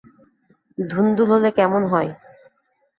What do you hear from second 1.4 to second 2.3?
কেমন হয়?